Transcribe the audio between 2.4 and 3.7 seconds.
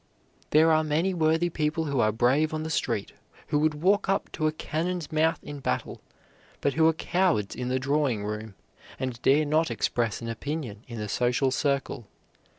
on the street, who